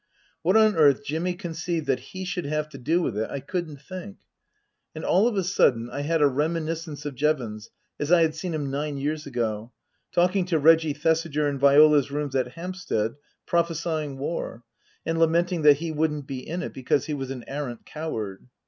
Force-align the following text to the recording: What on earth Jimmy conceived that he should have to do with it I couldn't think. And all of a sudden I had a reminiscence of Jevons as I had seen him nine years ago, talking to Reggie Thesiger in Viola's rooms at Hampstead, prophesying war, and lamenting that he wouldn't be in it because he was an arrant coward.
What 0.41 0.57
on 0.57 0.75
earth 0.75 1.03
Jimmy 1.03 1.35
conceived 1.35 1.85
that 1.85 1.99
he 1.99 2.25
should 2.25 2.47
have 2.47 2.67
to 2.69 2.79
do 2.79 3.03
with 3.03 3.15
it 3.19 3.29
I 3.29 3.39
couldn't 3.39 3.79
think. 3.79 4.17
And 4.95 5.05
all 5.05 5.27
of 5.27 5.35
a 5.37 5.43
sudden 5.43 5.91
I 5.91 6.01
had 6.01 6.23
a 6.23 6.27
reminiscence 6.27 7.05
of 7.05 7.13
Jevons 7.13 7.69
as 7.99 8.11
I 8.11 8.23
had 8.23 8.33
seen 8.33 8.55
him 8.55 8.71
nine 8.71 8.97
years 8.97 9.27
ago, 9.27 9.71
talking 10.11 10.45
to 10.45 10.57
Reggie 10.57 10.95
Thesiger 10.95 11.47
in 11.47 11.59
Viola's 11.59 12.09
rooms 12.09 12.35
at 12.35 12.53
Hampstead, 12.53 13.13
prophesying 13.45 14.17
war, 14.17 14.63
and 15.05 15.19
lamenting 15.19 15.61
that 15.61 15.77
he 15.77 15.91
wouldn't 15.91 16.25
be 16.25 16.49
in 16.49 16.63
it 16.63 16.73
because 16.73 17.05
he 17.05 17.13
was 17.13 17.29
an 17.29 17.43
arrant 17.47 17.85
coward. 17.85 18.47